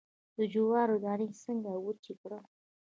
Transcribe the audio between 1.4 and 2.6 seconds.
څنګه وچې کړم؟